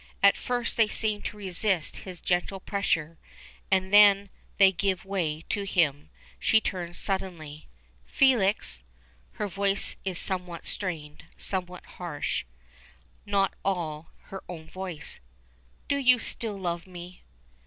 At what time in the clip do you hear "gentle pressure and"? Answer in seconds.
2.21-3.93